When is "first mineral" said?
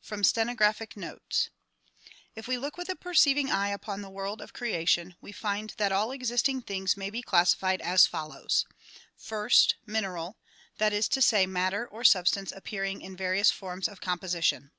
9.16-10.38